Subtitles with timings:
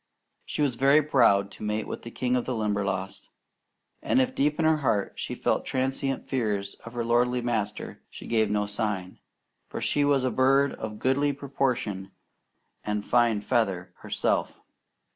[0.47, 3.29] She was very proud to mate with the king of the Limberlost;
[4.01, 8.25] and if deep in her heart she felt transient fears of her lordly master, she
[8.25, 9.19] gave no sign,
[9.69, 12.09] for she was a bird of goodly proportion
[12.83, 14.59] and fine feather herself.